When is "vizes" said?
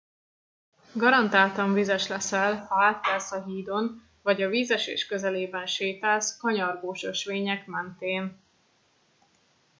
1.73-2.07